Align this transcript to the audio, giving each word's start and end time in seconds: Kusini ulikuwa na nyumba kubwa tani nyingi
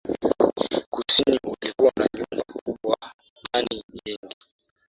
Kusini 0.93 1.37
ulikuwa 1.51 1.91
na 1.97 2.07
nyumba 2.13 2.43
kubwa 2.51 2.97
tani 3.51 3.83
nyingi 3.93 4.35